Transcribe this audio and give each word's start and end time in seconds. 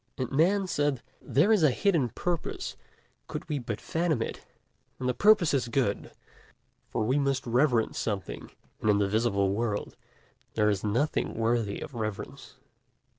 And 0.17 0.31
Man 0.31 0.65
said: 0.65 1.03
'There 1.21 1.51
is 1.51 1.61
a 1.61 1.69
hidden 1.69 2.09
purpose, 2.09 2.75
could 3.27 3.47
we 3.47 3.59
but 3.59 3.79
fathom 3.79 4.23
it, 4.23 4.43
and 4.97 5.07
the 5.07 5.13
purpose 5.13 5.53
is 5.53 5.67
good; 5.67 6.09
for 6.89 7.03
we 7.03 7.19
must 7.19 7.45
reverence 7.45 7.99
something, 7.99 8.49
and 8.81 8.89
in 8.89 8.97
the 8.97 9.07
visible 9.07 9.53
world 9.53 9.95
there 10.55 10.71
is 10.71 10.83
nothing 10.83 11.35
worthy 11.35 11.79
of 11.81 11.93
reverence.' 11.93 12.55